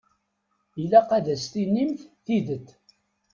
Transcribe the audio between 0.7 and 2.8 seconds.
Ilaq ad as-tinimt tidet.